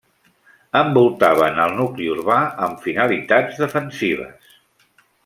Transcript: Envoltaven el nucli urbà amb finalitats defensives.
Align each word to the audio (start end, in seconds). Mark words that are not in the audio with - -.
Envoltaven 0.79 1.61
el 1.65 1.75
nucli 1.81 2.07
urbà 2.15 2.39
amb 2.69 2.81
finalitats 2.87 3.63
defensives. 3.65 4.57